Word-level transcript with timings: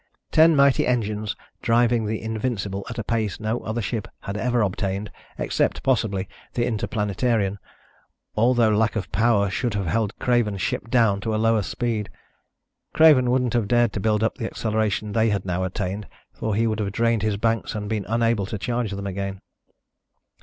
Ten 0.31 0.55
mighty 0.55 0.87
engines, 0.87 1.35
driving 1.61 2.07
the 2.07 2.19
Invincible 2.23 2.83
at 2.89 2.97
a 2.97 3.03
pace 3.03 3.39
no 3.39 3.59
other 3.59 3.83
ship 3.83 4.07
had 4.21 4.35
ever 4.35 4.61
obtained, 4.63 5.11
except, 5.37 5.83
possibly, 5.83 6.27
the 6.53 6.65
Interplanetarian, 6.65 7.59
although 8.35 8.69
lack 8.75 8.95
of 8.95 9.11
power 9.11 9.51
should 9.51 9.75
have 9.75 9.85
held 9.85 10.17
Craven's 10.17 10.59
ship 10.59 10.89
down 10.89 11.21
to 11.21 11.35
a 11.35 11.37
lower 11.37 11.61
speed. 11.61 12.09
Craven 12.93 13.29
wouldn't 13.29 13.53
have 13.53 13.67
dared 13.67 13.93
to 13.93 13.99
build 13.99 14.23
up 14.23 14.39
the 14.39 14.47
acceleration 14.47 15.11
they 15.11 15.29
had 15.29 15.45
now 15.45 15.63
attained, 15.63 16.07
for 16.33 16.55
he 16.55 16.65
would 16.65 16.79
have 16.79 16.91
drained 16.91 17.21
his 17.21 17.37
banks 17.37 17.75
and 17.75 17.87
been 17.87 18.07
unable 18.09 18.47
to 18.47 18.57
charge 18.57 18.89
them 18.89 19.05
again. 19.05 19.39